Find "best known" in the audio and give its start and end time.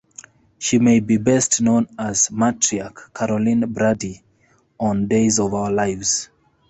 1.17-1.87